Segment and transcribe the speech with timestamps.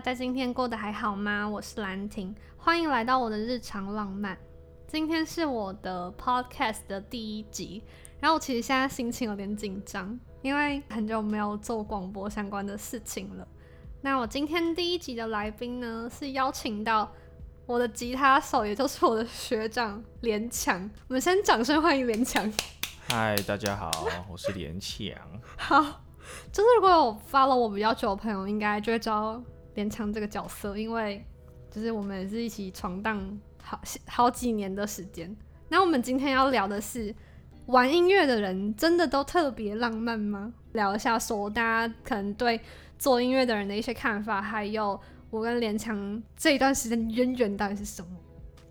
[0.00, 1.46] 大家今天过得还好吗？
[1.46, 4.34] 我是兰婷，欢迎来到我的日常浪漫。
[4.88, 7.82] 今天是我的 Podcast 的第一集，
[8.18, 13.46] 然后我其实现在心情有点紧张，因为很久没有做广播相关的事情了。
[14.00, 17.12] 那我今天第一集的来宾呢，是邀请到
[17.66, 20.90] 我的吉他手，也就是我的学长连强。
[21.08, 22.50] 我们先掌声欢迎连强。
[23.06, 23.90] 嗨，大家好，
[24.30, 25.12] 我是连强。
[25.58, 26.00] 好。
[26.52, 29.42] 就是如果有 follow 我比较久的朋友，应该就会知道
[29.74, 31.24] 连强这个角色，因为
[31.70, 35.34] 就是我们是一起闯荡好好几年的时间。
[35.68, 37.14] 那我们今天要聊的是，
[37.66, 40.52] 玩音乐的人真的都特别浪漫吗？
[40.72, 42.60] 聊一下说大家可能对
[42.98, 48.10] 做音乐的人的一些看法，还有我跟连强这一段时间渊源到底是什么？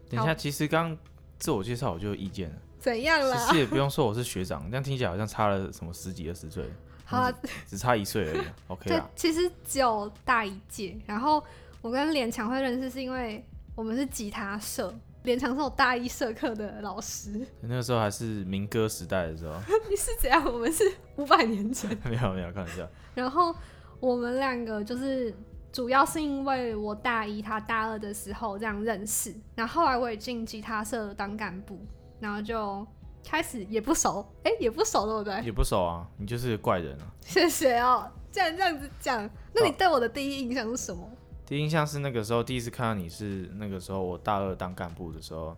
[0.10, 0.98] 等一下，其实刚
[1.38, 2.56] 自我介绍我就有意见了。
[2.80, 3.36] 怎样了？
[3.36, 6.66] 其实也不用说我是学长，这样听起来好像差了什么十几二十岁。
[7.10, 7.32] 好，
[7.66, 8.42] 只差一岁而已。
[8.70, 10.96] OK 对，其实只有大一届。
[11.08, 11.44] 然后
[11.82, 13.44] 我跟连强会认识，是因为
[13.74, 14.94] 我们是吉他社，
[15.24, 17.44] 连强是我大一社课的老师。
[17.62, 19.56] 那个时候还是民歌时代的时候。
[19.90, 20.44] 你是怎样？
[20.46, 20.84] 我们是
[21.16, 21.90] 五百年前。
[22.04, 22.88] 没有没有，开玩笑。
[23.16, 23.56] 然后
[24.00, 25.34] 我们两个就是
[25.72, 29.34] 主要是因为我大一，他大二的时候这样认识。
[29.56, 31.80] 然后后来我也进吉他社当干部，
[32.20, 32.86] 然后就。
[33.24, 35.46] 开始也不熟，哎，也不熟，对不对？
[35.46, 37.14] 也不熟啊，你就是怪人啊！
[37.22, 41.10] 谢谢哦，既然这样子讲，那你对我的第一印象是什么？
[41.46, 45.56] 第一印象是那个时候第一次看到你是那个时候我大二当干部的时候，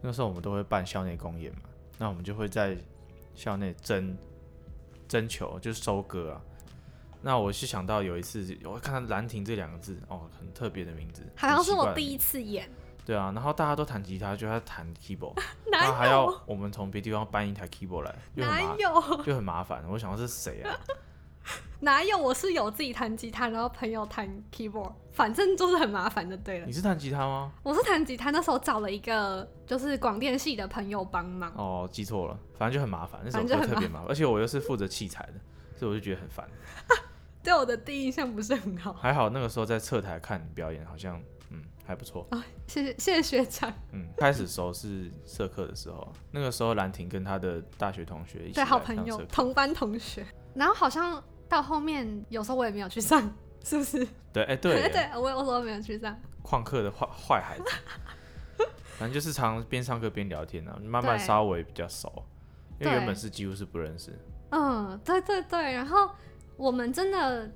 [0.00, 1.60] 那时候我们都会办校内公演嘛，
[1.98, 2.76] 那我们就会在
[3.34, 4.16] 校内征
[5.08, 6.40] 征求，就是收割啊。
[7.20, 12.70] 那我是想到有一次，我看到兰亭这两个字，哦，很特别的名字，好像是我第一次演。
[13.08, 15.32] 对啊，然后大家都弹吉他，就他弹 keyboard，
[15.72, 19.00] 然后还要我们从别地方搬一台 keyboard 来，哪有？
[19.24, 19.82] 就很麻烦。
[19.88, 20.78] 我想是谁啊？
[21.80, 22.18] 哪有？
[22.18, 26.36] 我是有自己弹吉他，然后朋友弹 keyboard，反正就是很麻烦的。
[26.36, 27.50] 对了，你是弹吉他吗？
[27.62, 31.50] 我是弹吉他，那时候找了一个就是广电系的朋友帮忙。
[31.56, 35.40] 哦，记错了，反正就很麻烦，那时候特别麻烦，而且我又是负责器材的，
[35.78, 36.46] 所以我就觉得很烦。
[37.42, 38.92] 对我的第一印象不是很好。
[38.92, 41.18] 还好那个时候在侧台看表演，好像。
[41.88, 43.72] 还不错啊，谢谢谢谢学长。
[43.92, 53.34] 嗯，开始熟是社课的时候，那个时候兰亭跟他的大学同学一起对好朋友同班同学，然后好像到后面有时候我也没有去上，
[53.64, 54.06] 是不是？
[54.34, 56.14] 对，哎 对，对我有时候没有去上。
[56.44, 57.64] 旷课的坏坏孩子，
[58.98, 62.22] 反正就是常边上课边聊天啊，慢慢稍微比较熟，
[62.78, 64.12] 因为原本是几乎是不认识。
[64.50, 66.10] 嗯，对对对，然后
[66.58, 67.50] 我们真的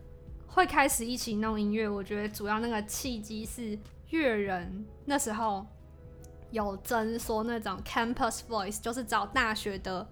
[0.47, 3.79] 会开始一起弄音乐，我觉得主要那个契机是。
[4.13, 5.67] 乐人那时候
[6.51, 10.07] 有征说那种 campus voice，就是找大学的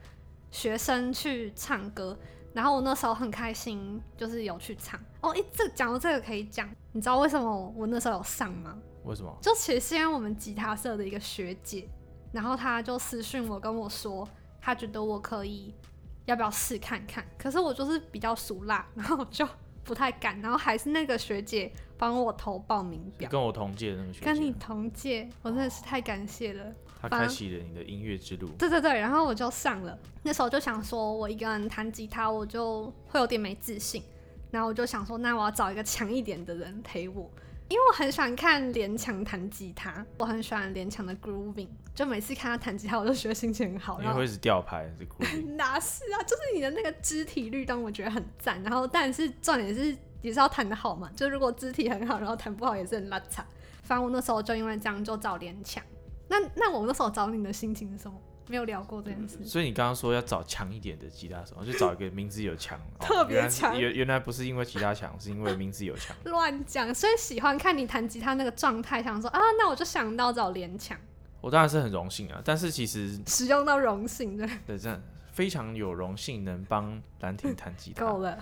[0.51, 2.19] 学生去唱歌，
[2.55, 4.99] 然后我那时候很开心，就是有去唱。
[5.21, 8.77] 哦，一这讲到这个可以讲，你知道为什么我那时候有上吗？
[9.05, 9.37] 为什么？
[9.41, 11.89] 就其实是因为我们吉他社的一个学姐，
[12.33, 14.27] 然后她就私讯我跟我说，
[14.61, 15.75] 她觉得我可以，
[16.25, 17.25] 要不要试看看？
[17.39, 19.47] 可是我就是比较俗辣，然后就。
[19.85, 26.73] 不太敢，然后还是那个学姐帮我投报名表，跟我同届的那个学姐，跟你同届，我真的是太感谢了。
[27.01, 28.49] 他开启了你的音乐之路。
[28.59, 29.99] 对对对，然后我就上了。
[30.23, 34.03] 那时候就想说，我一个人弹吉他，我就会有点没自信。
[34.51, 37.31] 然后我就想说，那我要找一个强一点的人陪我。
[37.71, 44.03] 因为我很喜欢看连强弹吉他，我很喜欢连强的 grooving，就每次看他弹吉他，我都觉得心情很好。
[44.03, 45.55] 因为会是吊拍，是 grooving。
[45.55, 46.19] 哪是啊？
[46.25, 48.61] 就是你的那个肢体律动，我觉得很赞。
[48.65, 51.09] 然后，但是重点是也是要弹得好嘛。
[51.15, 53.47] 就如果肢体很好，然后弹不好也是很拉差。
[53.85, 55.81] 反正我那时候就因为这样就找连强。
[56.27, 58.21] 那那我那时候找你的心情是什么？
[58.51, 63.79] 没有聊过这件事，所以你刚刚说要找强一点的吉他手， 就找一个名字有强，特别强。
[63.79, 66.17] 原原来不是因为吉他强，是因为名字有强。
[66.25, 70.99] 乱讲，所以喜欢看你弹吉他那个状态，想说啊，那我就想到找连强。
[71.41, 75.01] 我当然是很荣幸啊，但是其实使用到荣幸 对，对，这样
[75.31, 78.05] 非常有荣幸能帮兰亭弹吉他。
[78.05, 78.37] 够了。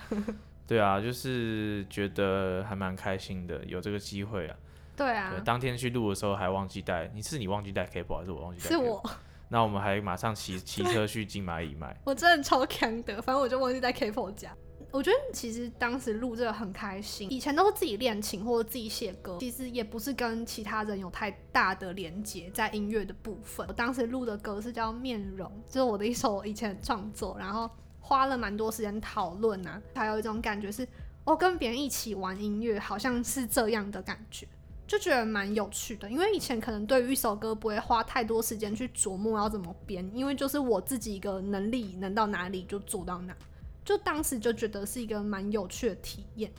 [0.67, 4.57] 对啊，就是觉得还蛮开心的，有这个机会啊。
[4.97, 5.33] 对啊。
[5.45, 8.69] 当天去录的时候还忘记带，你是你忘记带 cable 还是我忘记带？
[8.69, 9.03] 是我。
[9.49, 14.55] 那我们还马上骑骑车去金马乙卖，我真的超强的，反正我就忘记在 K Four 家。
[14.91, 23.67] 我觉得其实当时录这个很开心，以前都是自己练琴或者自己写歌，其实也不是跟其他人有太大的连接在音乐的部分。
[23.69, 27.69] 我当时录的歌是叫《面容》，就是我的一首以前的创作，然后
[28.01, 30.89] 花了蛮多时间讨论啊，还有一种感觉是，
[31.23, 34.49] 我跟别人一起玩音乐，好像是这样的感觉。
[34.89, 43.37] 就觉得蛮有趣的，因为以前可能对于一首歌不会花太多时间去琢磨要怎么编，因为就是我自己一个能力能到哪里就做到哪，
[43.85, 46.51] 就当时就觉得是一个蛮有趣的体验。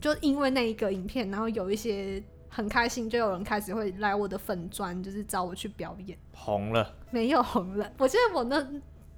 [0.00, 6.16] 就因为那一个影片，然后有一些很开心，就有人开始会来我的粉砖，就是找我去表演。
[6.32, 7.92] 红了，没有红了。
[7.98, 8.66] 我记得我那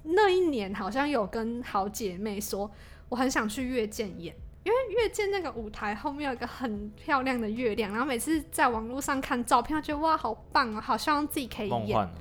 [0.03, 2.69] 那一年好像有跟好姐妹说，
[3.07, 11.79] 我很想去月见演，因为月见那个舞台后面有一个很漂亮的月亮，然后每次在网络上看照片，觉得哇好棒啊，好希望自己可以演。
[11.79, 12.11] 梦幻哦。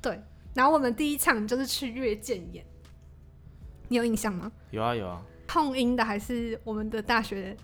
[0.00, 0.18] 对，
[0.54, 2.64] 然后我们第一场就是去月见演，
[3.88, 4.50] 你有印象吗？
[4.70, 7.54] 有啊有啊，痛音的还是我们的大学，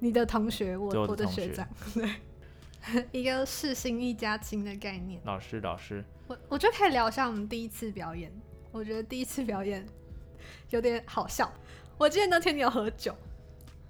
[0.00, 5.18] 你的同学，我就我的我的同学学长， 对，一个世新一家亲的概念。
[5.24, 8.30] 老师老师，我我觉得可以聊一下我们第一次表演。
[8.70, 9.84] 我觉得第一次表演
[10.68, 11.50] 有点好笑。
[11.96, 13.16] 我记得那天你有喝酒，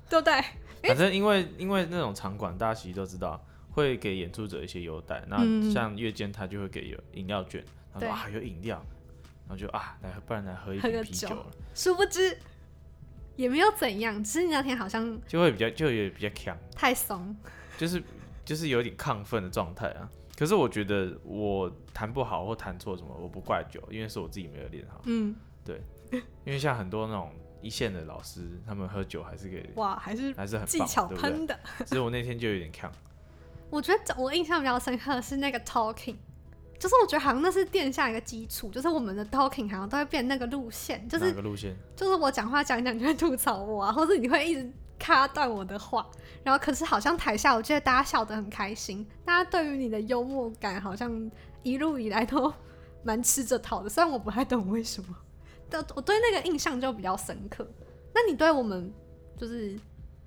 [0.08, 0.40] 对不对？
[0.82, 5.22] 反正因为因为那种场馆，大家其实都知道会给演出者一些优待。
[5.28, 7.64] 那嗯像月间他就会给有饮料券，
[7.99, 8.76] 然后啊有饮料，
[9.46, 12.38] 然后就啊来不然来喝一瓶啤酒了，殊不知
[13.37, 17.37] 也没有怎样，只是你那天好像就会比较就也比较强，太怂。
[17.76, 18.02] 就是
[18.44, 20.08] 就是有点亢奋的状态啊。
[20.37, 25.00] 可是我觉得我弹不好或弹错什么，我不怪酒，因为是我自己没有练好。
[25.05, 25.34] 嗯，
[25.64, 25.82] 对
[26.44, 31.06] 因为像很多那种一线的老师，他们喝酒还是给哇，还是还是很，技巧？
[31.08, 31.58] 喷的。
[31.84, 32.90] 只是我那天就有点强，
[33.70, 36.16] 我觉得我印象比较深刻的是那个 talking，
[36.78, 41.76] 就是我觉得好像那是垫下一个基础，就是我们的 talking 好像都会变那个路线，就哪是个路线？
[41.96, 46.06] 就是我讲话讲一讲就会吐槽我啊，或者你会一直卡断我的话，
[46.43, 51.31] 然后可是好像台下我觉得大家笑得很开心，大家对于你的幽默感好像
[51.62, 52.52] 一路以来都
[53.02, 55.16] 蛮吃这套的，虽然我不太懂为什么，
[55.70, 57.69] 但我对那个印象就比较深刻。
[58.15, 58.93] 那你对我们
[59.37, 59.79] 就是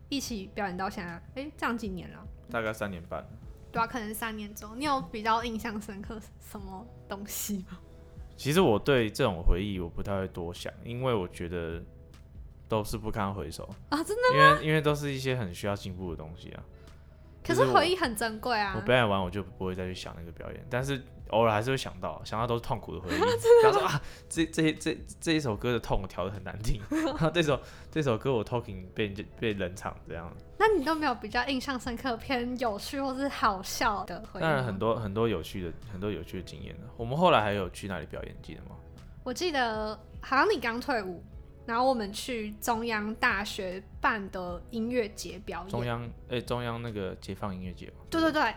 [0.09, 2.25] 一起表演到现在，哎、这样几年了？
[2.49, 3.25] 大概三年半。
[3.71, 7.79] 对啊，可能三年中，你有比较印象深刻什么东西吗？
[8.35, 11.81] 其实我对这种回忆我不太会多想，因为我觉得
[12.67, 14.21] 都是不堪回首啊，真的。
[14.33, 16.63] 因为因为都是一些很需要进步的东西啊。
[17.43, 18.83] 可是回忆很珍贵啊我啊。
[18.85, 23.19] 表演完我就不会再去想那个表演，但是偶尔还是会想到，想到都是痛苦的回忆。
[23.63, 30.29] 他说啊，这这这这一首歌的痛我调的很难听，然后这首这首歌我 talking 被人被冷场这样。
[30.59, 34.43] 那你都没有比较印象深刻、偏有趣或是好笑的回忆？
[34.43, 34.81] 当然很。
[34.81, 36.89] 多很多有趣的很多有趣的经验了。
[36.97, 38.75] 我们后来还有去哪里表演，记得吗？
[39.23, 41.23] 我记得好像你刚退伍，
[41.67, 45.69] 然后我们去中央大学办的音乐节表演。
[45.69, 48.03] 中央哎、中央那个解放音乐节嘛。
[48.09, 48.55] 对对对，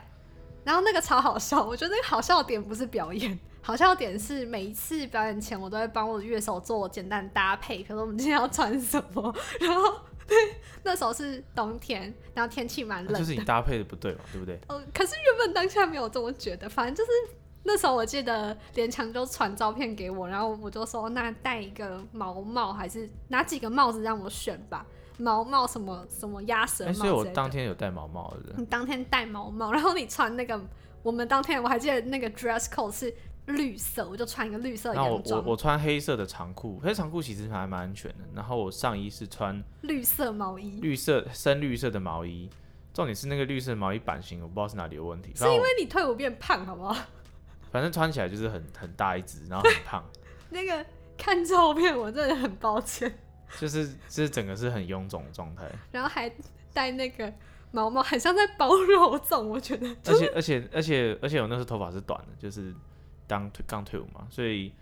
[0.65, 10.37] 然后那个超好笑， 我觉得那个好笑的点不是表演，好笑的点是每一次表演前，我都会帮我的乐手做简单搭配，比如说我们今天要穿什么， 然后对，
[10.83, 14.59] 那时候是冬天，然后天气蛮冷就是你搭配的不对嘛，对不对？
[14.69, 17.11] 呃，可是原本当下没有这么觉得，反正就是
[17.65, 24.87] 那时候我记得连强就传照片给我，然后我就说那戴一个毛帽，还是拿几个帽子让我选吧，
[25.19, 26.95] 毛毛什么什么鸭舌哎、帽。
[26.95, 30.61] 所以我当天有戴毛帽的，你当天戴毛帽，然后你穿那个，
[31.03, 33.15] 我们当天我还记得那个 dress code 是
[33.47, 38.25] 绿色，我就穿一个绿色的然后我洋装，我我穿黑色的长裤，黑长裤其实还蛮安全的。
[38.35, 42.49] 然后我上衣是穿绿色毛衣，绿色深绿色的毛衣，
[42.93, 46.97] 重点是那个绿色毛衣版型我不知道是哪里有问题，是因为你退伍变胖，好不好？
[47.71, 50.05] 反正穿起来就是很很大一只，然后很胖，
[50.51, 50.87] 那个
[51.19, 53.19] 看照片我真的很抱歉，
[53.59, 55.65] 就是就是整个是很臃肿的状态。
[55.93, 56.31] 然后还
[56.73, 57.33] 戴那个
[57.71, 59.89] 毛毛，很像在包肉粽，我觉得。
[60.07, 62.75] 而且而且而且而且我那时候头发是短的，就是
[63.27, 64.73] 当退刚退伍嘛，所以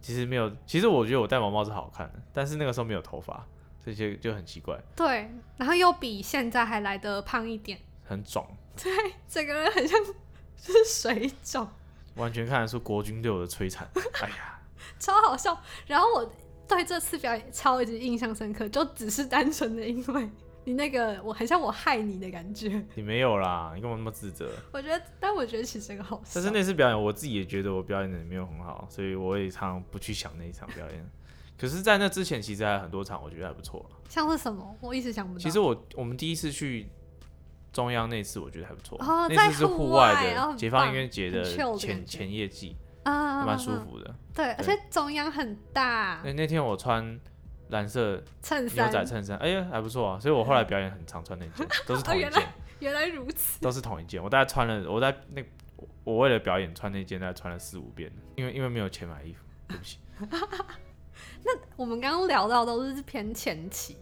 [0.00, 3.46] 其实没有，其实我觉得我戴毛毛是好看的，但是那个时候没有头发，
[3.82, 8.92] 所以就就很奇怪，对，然后又比现在还来得胖一点，很肿，对
[9.28, 9.98] 整个人很像
[10.56, 11.66] 就是水肿，
[12.16, 13.88] 完全看得出国军对我的摧残。
[14.22, 14.60] 哎呀，
[14.98, 15.58] 超好笑。
[15.86, 16.32] 然后我
[16.68, 20.28] 对这次表演超级印象深刻，就只是单纯的因为
[20.64, 22.84] 你那个我很像我害你的感觉。
[22.94, 24.50] 你没有啦，你干嘛那么自责？
[24.72, 26.32] 我觉得，但我觉得其实很好笑。
[26.34, 31.10] 但是那次表演，我自己也觉得我表演的没有很好，所以我也常常不去想那一场表演。
[31.56, 33.88] 可是，在那之前，其实还有很多场，我觉得还不错。
[34.08, 35.38] 像是什么，我一直想不到。
[35.38, 36.88] 其实我我们第一次去
[37.72, 38.98] 中央那次，我觉得还不错。
[38.98, 41.44] 哦那次是在户户外的解放棒音乐节的
[41.76, 44.14] 前前夜季，啊，蛮舒服的。
[44.34, 47.18] 对，而且中央很大，那那天我穿
[47.68, 49.06] 蓝色衬衫牛仔衫。
[49.06, 52.42] 衬衫，哎呀还不错啊，所以我后来表演很常穿那件， 都是同一原件，
[52.80, 53.60] 原来如此。
[53.60, 54.22] 都是同一件。
[54.22, 55.42] 我大概穿了，我在那
[56.02, 59.98] 我为了表演穿那件，大概穿了四五遍，因为因为没有钱买衣服， 对不起。
[61.76, 63.96] 我们刚刚聊到都是偏前期，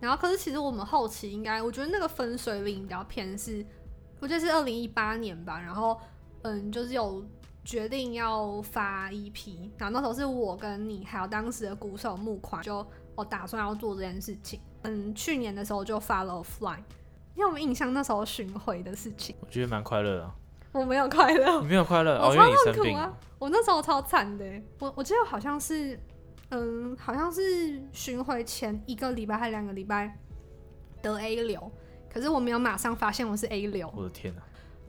[0.00, 3.64] 然后可是其实我们后期应该，我觉得那个分水岭比较偏是，
[4.20, 5.98] 我觉得是二零一八年吧，然后
[6.42, 7.24] 嗯，就是有
[7.64, 14.60] 决定要发 EP，然后那时候是我跟你还有当时的鼓手木款，就我打算要做这件事情。
[14.82, 16.76] 嗯，去年的时候就发了 Fly，
[17.34, 19.36] 你有没有印象那时候巡回的事情？
[19.40, 20.34] 我觉得蛮快乐的啊。
[20.72, 23.14] 我没有快乐，你没有快乐我超痛苦啊。
[23.38, 26.00] 我那时候超惨的欸，我我记得好像是，
[26.48, 30.18] 嗯，好像是巡回前一个礼拜还两个礼拜
[31.02, 31.70] 得 A 流，
[32.10, 34.42] 可是我没有马上发现我是 A 流，我的天啊！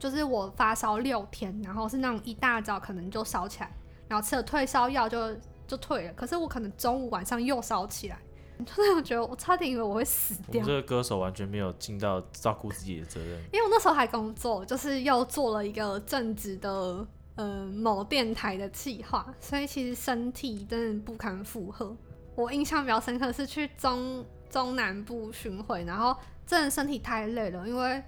[0.04, 3.72] 就是我发烧六天，然后是那种一大早可能就烧起来，
[4.10, 5.34] 然后吃了退烧药就
[5.66, 8.20] 就退了，可是我可能中午晚上又烧起来，
[8.66, 13.42] 就是我觉得我差点以为我会死掉这，个歌手完全没有尽到照顾自己的责任。
[13.54, 21.96] 因为我那时候还工作，就是又做了一个正职的呃某电台的企划，所以其实身体真的不堪负荷。
[22.36, 26.14] 我印象比较深刻的是去中中南部巡回，然后
[26.46, 28.04] 真的身体太累了，因为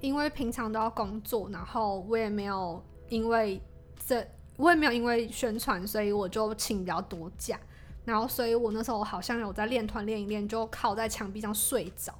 [0.00, 3.60] 因为平常都要工作，然后我也没有因为
[4.06, 4.26] 这
[4.56, 7.58] 我也没有因为宣传，所以我就请比较多假，
[8.04, 12.14] 然后所以我那时候好像有在练团练一练，就靠在墙壁上睡着。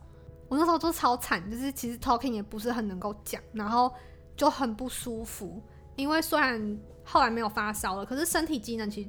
[0.49, 3.93] 我那时候就超惨，就是其实 talking 也不是很能够讲，然后
[4.37, 5.61] 就很不舒服。
[5.97, 9.09] 因为虽然后来没有发烧了，可是身体机能其实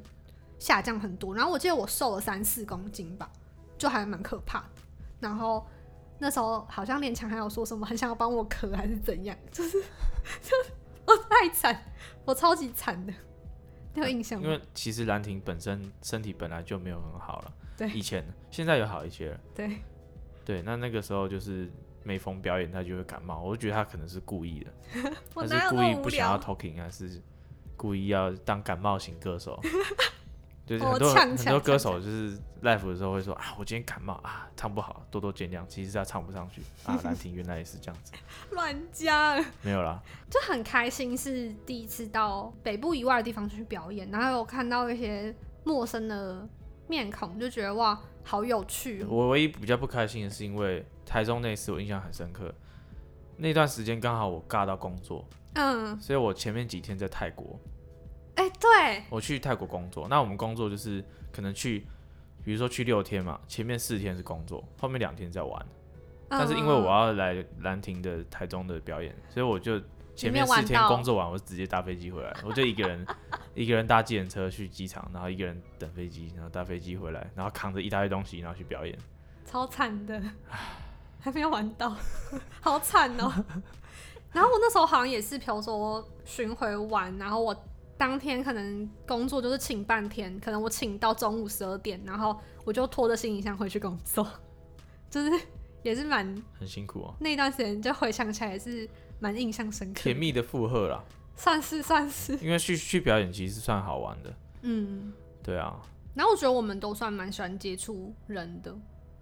[0.58, 1.36] 下降很多。
[1.36, 3.30] 然后我记得我瘦了三四公斤吧，
[3.78, 4.70] 就还蛮可怕的。
[5.20, 5.68] 然后
[6.20, 9.82] 那时候好像连强还有说什么很想要帮我咳还是怎样， 就是
[10.42, 10.72] 就是
[11.06, 11.84] 我太惨，
[12.26, 13.14] 我超级惨的，
[13.94, 14.46] 没有印象吗？
[14.46, 19.40] 因为其实兰亭本身身体本来就没有很好了，对以前现在有好一些了。
[19.56, 19.78] 对，
[20.44, 21.72] 对，那那个时候就是
[22.04, 24.74] 每逢表演他就会感冒，我就觉得他可能是故意的，
[25.34, 27.22] 我他是故意不想要？talking，还是
[27.76, 29.60] 故意要当感冒型歌手？
[30.68, 35.66] 就是很多呛很多歌手就是 live 的时候会说啊，我今天感冒啊，唱不好，多多见谅。
[35.68, 38.12] 其实他唱不上去啊， 难听原来也是这样子，
[38.52, 39.42] 乱加。
[39.62, 40.04] 没有啦。
[40.30, 45.34] 就很开心，是第一次到北部以外的地方去表演，然后有看到一些
[45.64, 46.46] 陌生的
[46.88, 49.08] 面孔，就觉得哇，好有趣哦。
[49.10, 52.54] 我唯一比较不开心的是，因为台中那次我印象很深刻，
[53.38, 57.58] 那段时间刚好我尬到工作，嗯，所以我前面几天在泰国，
[58.38, 60.08] 哎、对，我去泰国工作。
[60.08, 61.86] 那我们工作就是可能去，
[62.44, 65.66] 比如说去六天嘛，前面四天是工作，后面两天在玩。
[66.30, 69.82] 但是因为我嗯要来兰亭的台中的表演，所以我就
[70.16, 73.08] 前面四天工作完，我就直接搭飞机回来，我就一个人
[73.56, 78.98] 一个人搭计程车去机场，然后一个人等飞机，然后搭飞机回来，然后扛着一大堆东西，然后去表演。
[79.46, 80.22] 超惨的，
[81.20, 81.96] 还没有玩到，
[82.62, 83.34] 好惨哦。
[84.34, 87.56] 然后我那时候好像也是，比如说巡回完，然后我
[87.98, 94.28] 当天可能工作就是请半天，可能我请到中午十二点，然后我就拖着行李箱回去工作，
[95.10, 95.32] 就是
[95.82, 96.26] 也是蛮
[96.60, 98.88] 很辛苦哦，那段时间就回想起来也是
[99.20, 101.04] 蛮印象深刻，甜蜜的负荷啦，
[101.36, 105.12] 算是算是，因为去去表演其实算好玩的，嗯。
[105.44, 105.80] 对啊，
[106.14, 108.70] 然后我觉得我们都算蛮喜欢接触人的，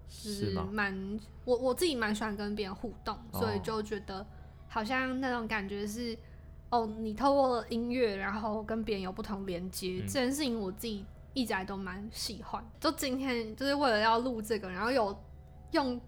[0.08, 0.68] 就是吗？
[0.72, 4.26] 蛮我我自己蛮喜欢跟别人互动，哦所以就觉得
[4.66, 6.18] 好像那种感觉是，
[6.70, 12.64] 哦，你透过音乐，然后跟别人有不同连接，嗯这件事情我自己一直来都蛮喜欢。
[12.80, 15.16] 就今天就是为了要录这个，然后有
[15.70, 16.00] 用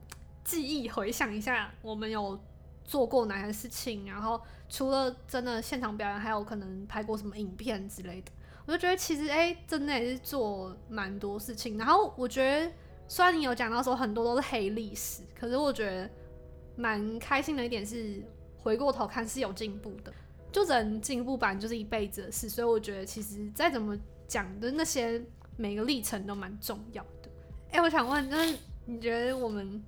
[0.45, 2.38] 记忆回想一下我们有
[2.85, 8.33] 做过哪些事情，然后除了真的现场表演，还有可能拍过什么影片之类的。
[8.67, 11.79] 我就觉得其实哎、真的也是做蛮多事情。
[11.79, 12.73] 然后我觉得，
[13.07, 16.11] 虽然你有讲到说很多都是黑历史，可是我觉得
[16.77, 18.23] 蛮开心的一点是，
[18.59, 20.12] 回过头看是有进步的。
[20.50, 25.23] 就人进步版就是一辈子的事，所以我觉得其实再怎么讲的那些
[25.57, 27.31] 每个历程都蛮重要的。
[27.71, 29.83] 哎、我想问，就是你觉得我们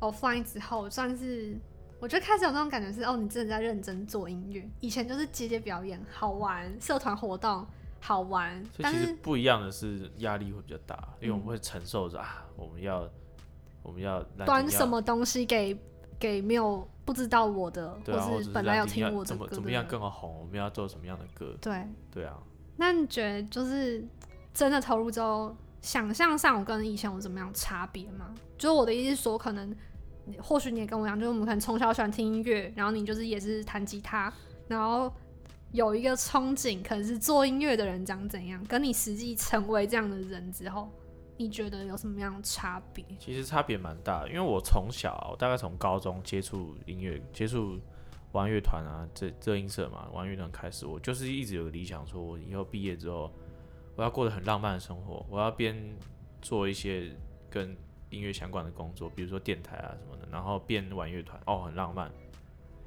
[0.00, 1.54] offline 之后，算是
[2.00, 4.66] 我觉得开始有那种感觉是，哦，你真的在认真做音乐。
[4.80, 7.66] 以前就是接接表演，好玩，社团活动
[8.00, 13.06] 好玩，但是不一样的是压力会比较大，因为我们嗯会承受着啊，我们要
[13.82, 15.78] 我们要端什么东西给
[16.18, 21.56] 给没有不知道我的，对啊，或是本来有听要我的怎么怎么样更好红，我们要做什么样的歌？
[21.62, 21.86] 对。
[22.12, 22.36] 对啊，
[22.76, 24.04] 那你觉得就是
[24.52, 28.34] 真的投入之后，想象上我跟以前有怎么样差别吗？
[28.58, 29.74] 就是我的意思说，可能
[30.42, 34.32] 或许你也跟我一样，就是我们可能从小喜欢听音乐，然后你就是也是弹吉他，
[34.66, 35.12] 然后
[35.70, 40.90] 有一个憧憬，可能是做音乐的人长怎样，跟你实际成为这样的人之后，
[41.36, 43.04] 你觉得有什么样的差别？
[43.18, 47.78] 其实差别蛮大的，因为我从小我大概从高中接触音乐，接触
[48.32, 53.30] 玩乐团啊，这这音社嘛，玩乐团开始，我就是一直有个理想，说我以后毕业之后，
[53.94, 55.76] 我要过得很浪漫的生活，我要边
[56.40, 57.10] 做一些
[57.50, 57.76] 跟
[58.10, 62.10] 音乐相关的工作，比如说电台啊什么的，然后边玩乐团，哦，很浪漫，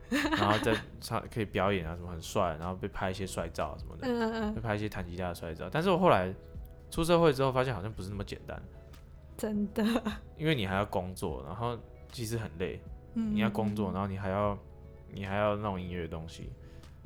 [0.09, 6.33] 然后再唱可以表演啊什么很帅，然后被拍一些帅照什么的，嗯嗯会拍一些弹吉他的帅照，但是我后来
[6.89, 8.62] 出社会之后，发现好像不是那么简单。
[9.38, 9.84] 真的，
[10.38, 11.77] 因为你还要工作，然后
[12.12, 12.81] 其实很累，
[13.13, 13.34] 嗯。
[13.36, 14.58] 你要工作，然后你还要
[15.12, 16.51] 你还要弄音乐的东西，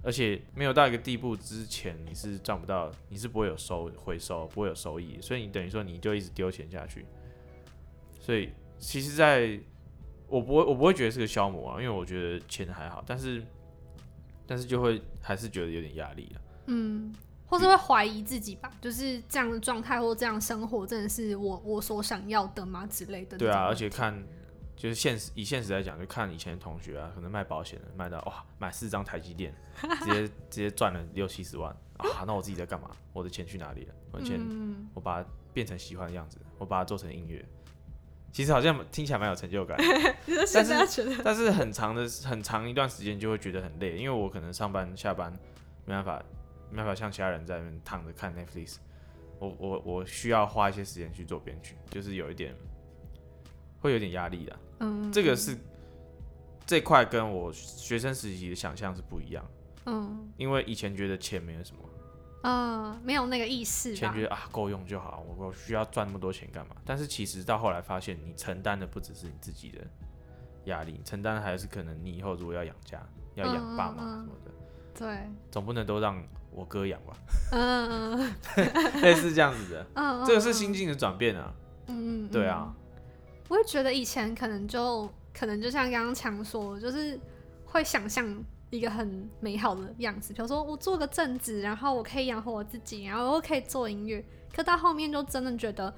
[0.01, 7.05] 而且没有到一个地步之前，你是赚不到，你是不会有收回收，不会有收益，所以你等于说你就一直丢钱下去，
[8.19, 8.49] 所以
[8.79, 9.59] 其实在
[10.27, 13.43] 我不会我不会觉得是个消磨啊，因为我觉得钱还好，但是
[14.47, 16.41] 但是就会还是觉得有点压力了。
[16.67, 17.13] 嗯，
[17.53, 23.37] 或是会怀疑自己吧，就是这样的状态或这样生活，真的是我我所想要的吗之类的。
[23.37, 24.23] 对啊，而且看
[24.75, 29.53] 就是现实，以现实来讲，就看以前的同学啊，可能卖保险的卖到哇，买四张台积电，
[30.01, 32.89] 直接直接赚了六七十万啊，那我自己在干嘛？
[33.13, 33.93] 我的钱去哪里了？
[34.11, 37.45] 我的钱、嗯，我把它变成喜欢的样子，我把它做成音乐，
[38.31, 39.77] 其实好像听起来蛮有成就感，
[40.25, 45.31] 你说现在觉得但是很长的很长一段时间就会觉得很累，因为我可能上班下班
[45.85, 46.19] 没办法
[46.73, 48.77] 没办法像其他人在那边躺着看 Netflix，
[49.37, 52.55] 我我我需要花一些时间去做编曲，就是有一点
[53.79, 54.59] 会有点压力的。
[54.79, 55.55] 嗯，这个是
[56.65, 59.45] 这块跟我学生时期的想象是不一样，
[59.85, 60.31] 嗯。
[60.35, 61.83] 因为以前觉得钱没有什么，
[62.41, 63.95] 嗯没有那个意识吧。
[63.95, 64.23] 钱觉？
[64.23, 66.75] 得啊够用就好，我我需要赚那么多钱干嘛？
[66.83, 69.85] 但是其实到后来发现，你承担的不只是你自己的
[70.65, 73.01] 压力，承担的还是可能你以后如果要养家、
[73.35, 74.51] 要养爸妈什么的，
[74.97, 76.21] 对，总不能都让
[76.55, 77.13] 我哥养吧？
[77.51, 78.33] 嗯嗯
[79.01, 81.53] 类似这样子的，嗯，这个是嗯心境的转变啊。
[81.87, 82.73] 嗯，嗯对啊，
[83.49, 87.19] 我也觉得以前可能就可能就像刚刚强说，就是
[87.65, 94.23] 会想象一个很美好的样子，比如说我做个正职，然后我可以养活我自己，然后我可以做音乐。
[94.55, 95.93] 可到后面就真的觉得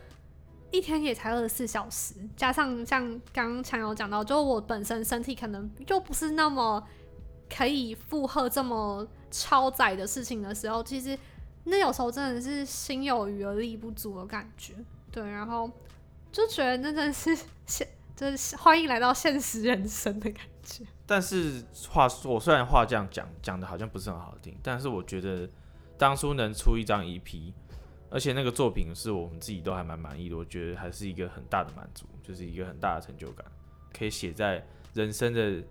[0.72, 6.82] 一天也才二十四小时，加上像刚刚强有讲到，就我本身身体可能就不是那么
[7.50, 11.18] 可以负荷这么超载的事情的时候，其实
[11.66, 14.74] 那有时候真的是心有余而力不足的感觉。
[15.12, 15.70] 对，然后
[16.32, 20.84] 就觉得那真的是现， 就是欢迎来到现实人生的感觉。
[21.06, 25.48] 但是话说，我虽然话这样讲，讲的好像不是很好听，但是我觉得
[25.98, 27.54] 当初能出一张 EP，
[28.10, 33.46] 而且那个作品是我们自己都还蛮满意的，我觉得还是一个很大的满足，就是一个很大的成就感，
[33.98, 35.64] 可以写在人生的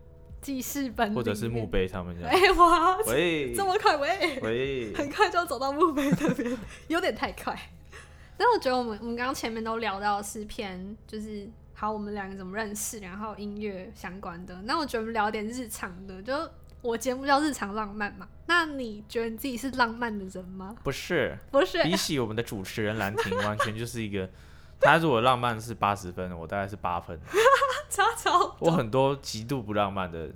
[0.45, 1.67] 记事本或者是墓。
[1.67, 2.31] 碑上面这样。
[2.31, 4.39] 哎、哇，喂这么快喂！
[4.43, 6.57] 喂，很快就走到墓碑那边，
[6.89, 7.59] 有点太快。
[8.37, 14.55] 但我觉得我们我们刚刚前面都聊到的是偏就是好，我们两个怎么认识，然后音乐相关的。
[14.65, 16.33] 那我觉得我们聊点日常的，就
[16.83, 18.29] 我节目叫日常浪漫嘛。
[18.47, 20.77] 那你觉得你自己是浪漫的人吗？
[20.85, 24.29] 不是，不是，比起我们的主持人兰亭，完全就是一个。
[24.81, 27.19] 他如果浪漫是八十分，我大概是八分。
[28.59, 30.31] 我很多极度不浪漫的，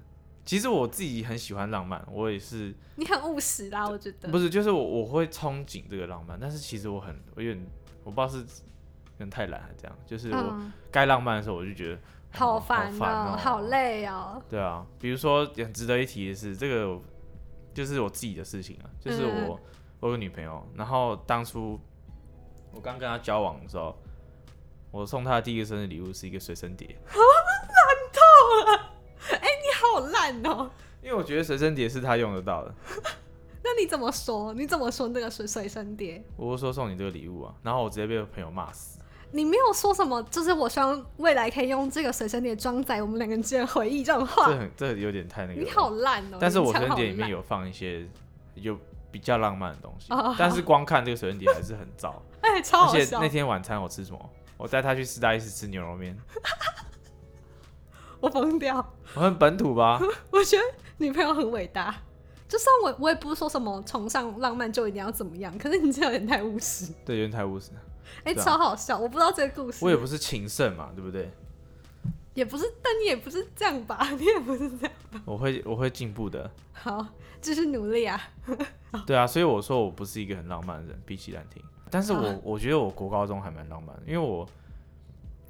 [0.45, 4.29] 其实我自己很喜欢浪漫，我也是你很务实啦，我觉得。
[4.29, 7.67] 不是，就是我我会憧憬这个浪漫，但是其实我很我有点
[8.05, 11.99] 我不知道是可能太懒还是这样，就是我嗯，该浪漫的时候我就觉得、哦
[12.31, 14.41] 好烦好烦哦，好累哦。
[14.51, 17.01] 对啊，比如说很值得一提的是，这个
[17.73, 19.49] 就是我自己的事情啊，就是嗯。
[19.49, 19.61] 我
[20.01, 21.81] 我有个女朋友，然后当初
[22.73, 23.97] 我刚跟她交往的时候，
[24.93, 26.97] 我送她的第一个生日礼物是一个随身碟，
[30.43, 30.71] 烂哦。
[31.03, 32.75] 因为我觉得随身碟是他用得到的，
[33.63, 34.53] 那你怎么说？
[34.55, 36.23] 你怎么说那个随随身碟？
[36.37, 38.99] 我就说送你这个礼物啊，然后我直接被朋友骂死。
[39.31, 44.59] 你没有说什么，就是我希望未来可以用这个随身碟装载我们两个人之间的回忆这种话这。
[44.59, 45.61] 很这有点太那个。
[45.61, 46.39] 你好烂哦！
[46.41, 48.07] 但是随身碟里面，有放一些
[48.55, 48.77] 有
[49.11, 52.21] 比较浪漫的东西，哦但是光看这个随身碟还是很糟。
[52.41, 53.29] 哎，超而且好笑那。
[53.29, 54.31] 天晚餐我吃什么？
[54.57, 56.19] 我带他去四大意式吃牛肉面，
[58.21, 58.77] 我疯掉。
[59.15, 60.01] 我很本土吧？
[60.31, 60.63] 我觉得
[60.99, 61.95] 女朋友很伟大。
[62.49, 66.93] 就算我我也不是说什么崇尚浪漫就一定要怎么样，可是你这有点太务实。
[67.05, 67.71] 对，有点太务实。
[68.25, 68.99] 哎、超好笑！
[68.99, 71.31] 我不知道这个故事，我也不是情圣嘛，对不对？
[72.33, 74.09] 也不是，但你也不是这样吧？
[74.19, 75.21] 你也不是这样吧。
[75.27, 76.51] 我会我会进步的。
[76.73, 77.07] 好，
[77.43, 78.19] 继续努力啊！
[79.07, 81.63] 对啊，所以我说我不是一个很浪漫的人，比起兰亭。
[81.91, 84.49] 但是我、啊我觉得我国高中还蛮浪漫的，因为我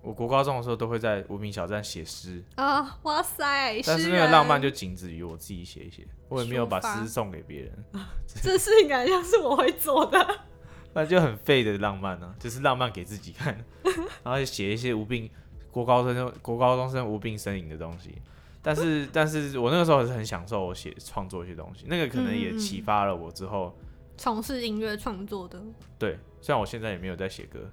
[0.09, 3.79] 我国高中的时候都会在无名小站写诗，啊，哇塞！
[3.85, 7.85] 但是那个浪漫就仅止于我自己写一写，我也没有把诗送给别人。
[8.42, 10.40] 这事情感觉像是我会做的。
[10.94, 13.62] 那就很废的浪漫呢、就是浪漫给自己看，
[14.25, 15.29] 然后写一些无病
[15.71, 18.14] 国高中生国高中生无病呻吟的东西。
[18.62, 23.77] 但是，但是我那个时候还是很享受我写创作一些东西，那个可能也启发了我之后。
[24.16, 25.62] 从事音乐创作的，
[25.99, 27.71] 对，虽然我现在也没有在写歌，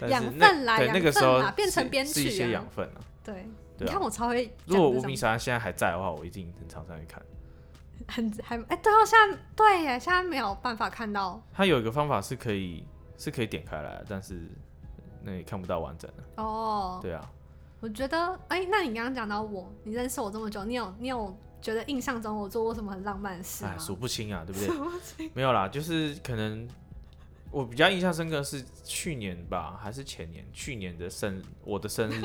[0.00, 3.00] 养那分啦对那个时候养分啦变成是编曲些啊养分啊。
[3.24, 3.46] 对，
[3.78, 4.76] 你看我超会如。
[4.76, 7.22] 果无名小站现在还在的话，我一定很常上去看。
[8.08, 12.84] 很 还哎、对哦，现在对耶，现在没有办法看到它有一个方法是可以
[13.18, 14.40] 是可以点开来，但是
[15.22, 16.22] 那也看不到完整的。
[16.42, 17.00] 哦。
[17.02, 17.28] 对啊，
[17.80, 23.78] 我觉得，哎、那你刚刚讲到我，你认识我这么久，你有你有觉得印象中我做过什么很浪漫的事吗哎，？
[23.78, 24.72] 数不清啊，对不
[25.16, 25.28] 对？
[25.34, 26.68] 没有啦，就是可能
[27.50, 30.44] 我比较印象深刻是去年吧，还是前年？
[30.52, 32.22] 去年的生，我的生日，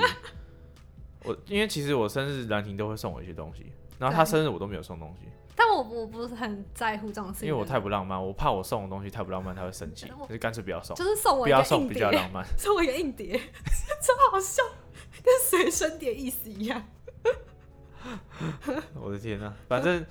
[1.23, 12.45] 我因为其实我生日兰亭都会送我一些东西，然后他生日我都没有送东西，但我我不是很在乎这种事情，因为我太不浪漫，我怕我送的东西太不浪漫，他会生气我，所以干脆不要送，就是送我不要送比较，浪漫。
[12.57, 13.27] 送我一个硬碟，
[14.01, 14.63] 真好笑，
[15.23, 16.84] 跟随身碟意思一样。
[18.99, 20.03] 我的天呐、反正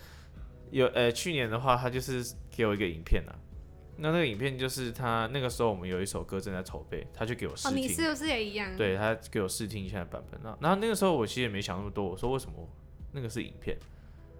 [0.71, 3.35] 有呃，去年的话，他就是给我一个影片啊。
[4.01, 7.83] 那那个影片就是他那个时候我们有一首歌正在筹备，他就给我试哦，听。
[7.83, 12.55] 你是不是也一样？，对他给我试听一下版本，然后然后那个时候我其实也没想那么多，我说为什么
[13.13, 13.77] 那个是影片，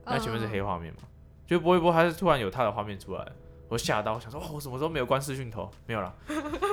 [0.05, 1.01] 那前面是黑画面嘛，
[1.47, 3.27] 就播一播，还是突然有他的画面出来，
[3.69, 5.71] 我吓到，我想说哦，我什么时候没有关视讯头？
[5.87, 6.15] 没有啦，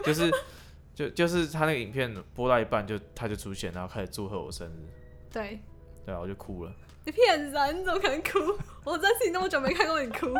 [0.03, 0.31] 就是
[0.95, 4.87] 就就是他那个影片播到一半就他就出现，然后开始祝贺我生日，
[5.31, 5.59] 对，
[6.05, 6.73] 对啊，我就哭了。
[7.05, 8.39] 你骗人，你怎么可能哭？
[8.83, 10.33] 我认识你那么久没看过你哭，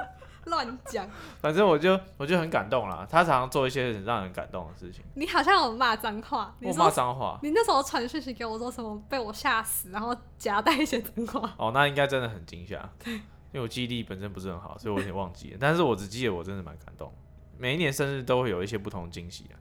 [0.47, 1.09] 乱讲。
[1.39, 5.03] 反正我就我就很感动啦，他常常做一些很让人感动的事情。
[5.15, 11.53] 你好像有骂脏话，你我骂脏话你那时候传讯息给我说什么被我吓死，然后夹带一些脏话。
[11.57, 13.21] 哦，那应该真的很惊吓，因
[13.53, 15.57] 为我记忆力本身不是很好，所以我有点忘记了。
[15.59, 17.11] 但是我只记得我真的蛮感动。
[17.57, 19.55] 每一年生日都会有一些不同的惊喜啊。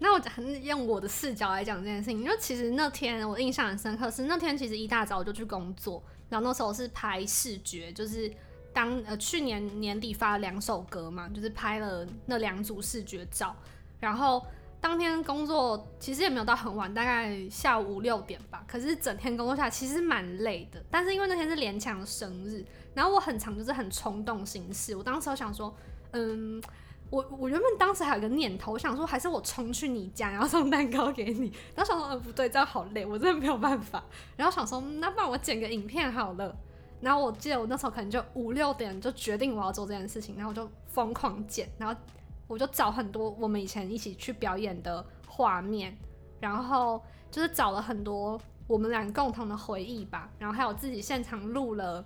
[0.00, 8.30] 那我很用我的视角来讲这件事情，因为其实那天我印象很深刻，是那天其实一大早我就去工作，然后那时候是拍视觉，就是
[8.74, 13.56] 当呃去年年底发了两首歌嘛，就是拍了那两组视觉照，
[14.00, 14.44] 然后
[14.80, 25.74] 当天工作其实也没有到很晚，大概下午五六点吧，可是整天工作下来其实蛮累的，但是因为那天是连强生日，然后我很常就是很冲动行事，我当时想说，
[26.10, 26.62] 嗯。
[27.10, 34.02] 我我原本当时还有个念头，我想说还是我冲去你家，然后送蛋糕给你，然后想说，呃，不对，这样好累，我真的没有办法。
[34.36, 36.56] 然后想说，那不然我剪个影片好了。
[37.04, 41.94] 然后我记得我那时候可能就五六点就决定我要做这件事情，然后我就疯狂剪，然后
[42.48, 45.94] 我就找很多我们以前一起去表演的画面，
[46.40, 52.02] 然后就是找了很多我们俩共同的回忆吧，然后还有自己现场录了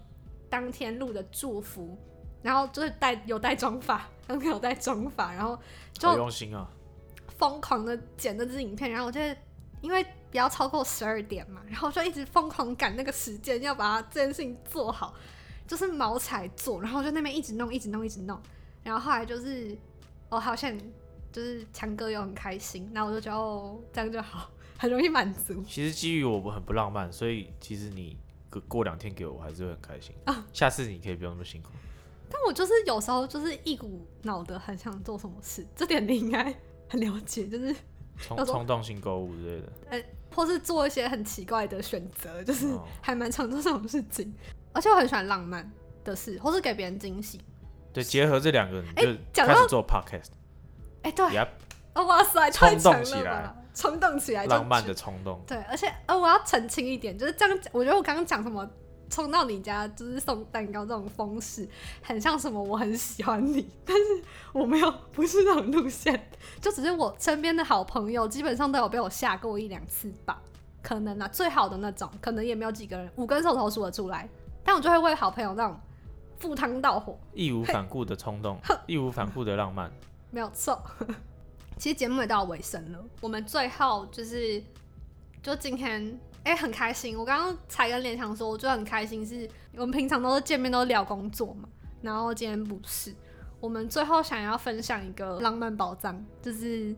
[0.51, 1.97] 当天录的祝福，
[2.43, 5.57] 然后就是带有带妆发，当天有带妆发，然后
[5.93, 6.69] 就用心啊！
[7.37, 9.21] 疯狂的剪那支影片，然后我就
[9.81, 15.15] 因为不要超过十二点嘛，然后就一直疯狂赶那个时间，要把它这件事情做好，
[15.67, 18.41] 就是毛起做，然后就那边一直弄，一直弄，一直弄，
[18.83, 19.77] 然后后来就是
[20.29, 20.77] 哦，好像
[21.33, 25.63] 就是强哥又很开心，然后我就觉得哦，这样就好，很容易满足。
[25.69, 28.19] 其实基于我不很不浪漫，所以其实你
[28.51, 30.15] 过过两天给我，我还是会很开心。
[30.25, 31.71] 啊下次你可以不用那么辛苦。
[32.31, 36.55] 但我就是有时候就是一股脑的很想做什么事，这点你应该
[36.87, 37.75] 很了解，就是
[38.21, 40.05] 冲冲动性购物之类的。
[40.35, 44.33] 或是做一些很奇怪的选择，就是哦还蛮常做这种事情。
[44.73, 45.69] 而且我很喜欢浪漫
[46.05, 47.41] 的事，或是给别人惊喜。
[47.93, 50.29] 对，结合这两个，你哎就开始做 podcast，
[51.03, 51.27] 哎、对，
[51.95, 55.43] 哇塞，太冲动起来冲动起来浪漫的冲动。
[55.47, 58.69] 对，而且呃，我要澄清一点，就是这样讲，我觉得我刚刚讲什么
[59.09, 61.69] 冲到你家就是送蛋糕这种方式，
[62.03, 70.41] 很像什么我很喜欢你，但是我没有，不是那种路线，就只是我身边的好朋友基本上都有被我吓过一两次吧，
[70.83, 74.29] 可能啊，最好的那种，可能也没有几个人，五根手头数得出来，
[74.63, 75.79] 但我就会为好朋友那种
[76.39, 79.91] 赴汤蹈火，义无反顾的冲动，义无反顾的浪漫。
[80.31, 80.83] 没有错。
[81.79, 84.63] 其实节目也到尾声了，我们最后就是
[85.43, 86.19] 就今天
[86.49, 91.69] 哎、很开心，我刚刚才跟连强说，我就很开心是，我们平常都是见面都聊工作嘛，
[92.01, 93.15] 然后今天不是，
[93.61, 96.97] 我们最后想要分享一个浪漫宝藏，就是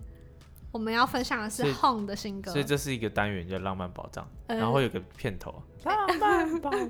[0.70, 2.52] 我们要分享的是 Home 的新歌。
[2.52, 5.60] 所以，这是一个单元叫浪漫宝藏，呃然后会有个片头。
[5.82, 6.80] 浪漫宝藏，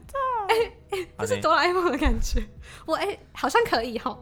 [0.51, 2.47] 哎这是哆啦 A 梦的感觉，
[2.85, 4.19] 我哎、好像可以哈，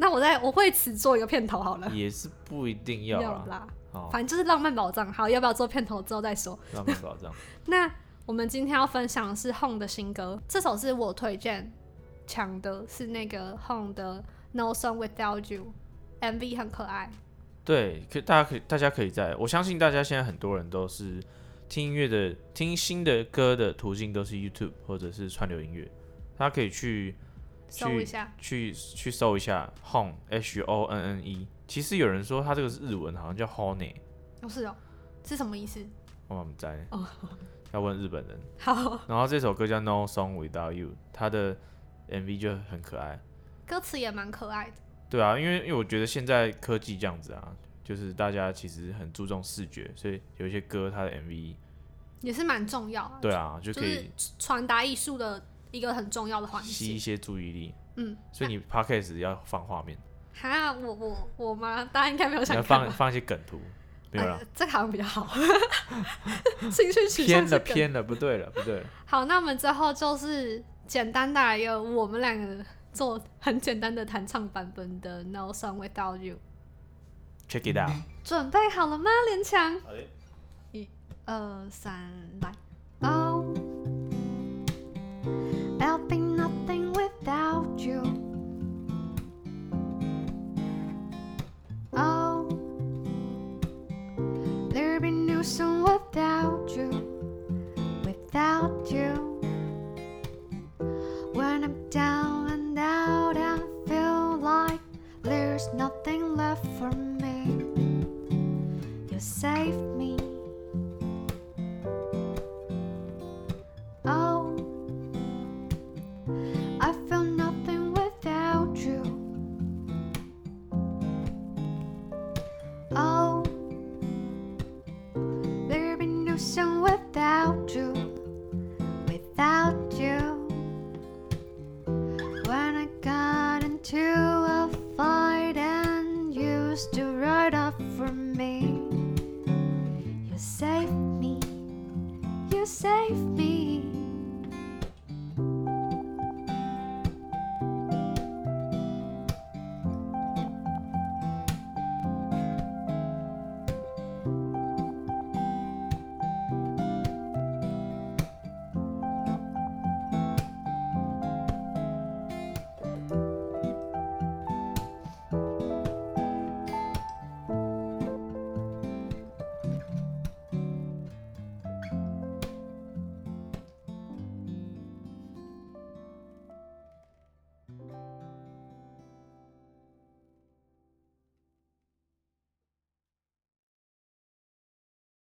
[0.00, 3.44] 那我在我为此做一个片头好了，也是不一定要啊。
[3.46, 6.58] 啦，哦，反正就是浪漫宝藏，好，要不要做片头之后再说。
[6.72, 7.30] 浪漫宝藏。
[7.66, 7.92] 那
[8.24, 11.70] 我们今天要分享的是 Home 的新歌，这首是我推荐
[12.26, 17.10] 强的，是那个 Home 的 No Song Without You，MV 很可爱。
[17.62, 21.22] 对，可大家可以大家可以在，我相信大家现在很多人都是
[21.68, 25.90] 听音乐的，听新的歌的途径都是 YouTube 或者是串流音乐，
[26.38, 27.14] 大家可以去
[27.70, 31.46] 搜一下，去去搜一下 hone H O N N E。
[31.66, 33.94] 其实有人说它这个是日文，好像叫 Honey，
[34.42, 34.74] 哦是哦，
[35.24, 35.80] 是什么意思？
[36.26, 37.06] 我们在哦
[37.72, 38.38] 要问日本人。
[38.58, 41.56] 好，然后这首歌叫 No Song Without You，它的
[42.08, 43.20] MV 就很可爱。
[43.66, 44.76] 歌词也蛮可爱的。
[45.08, 51.54] 对啊，因为因为我觉得现在科技这样子啊，就是大家其实很注重视觉，所以有一些歌它的 MV
[52.22, 56.70] 也是蛮重要的，对啊，就就可以是传达艺术的一个很重要的环节。
[56.70, 57.74] 吸一些注意力。
[57.96, 59.98] 嗯，所以你 podcast 要放画面，
[60.32, 61.84] 哈，我我我吗？
[61.92, 62.62] 大家应该没有想？
[62.62, 63.60] 放放一些梗图，
[64.12, 65.26] 没有呃了，这个好像比较好，
[66.70, 68.86] 兴趣取向偏了偏了，不对了不对了。
[69.04, 76.36] 好，那我们最后就是简单的来一个我们两个做很简单的弹唱版本的《No Song Without You》。
[77.52, 77.92] Check it out。
[78.22, 79.78] 准备好了吗，连强？
[79.80, 79.98] 好的
[80.72, 80.88] 一、
[81.26, 82.52] 二、三，来。